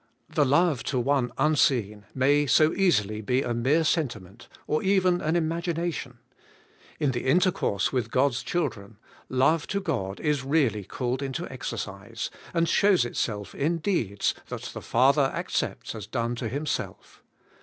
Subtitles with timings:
[0.33, 5.35] The love to one unseen may so easily be a mere sentiment, or even an
[5.35, 6.17] imagination;
[6.99, 8.97] in the intercourse with God's children,
[9.29, 14.81] love to God is really called into exercise, and shows itself in deeds that the
[14.81, 17.21] Father accepts as done to Himself.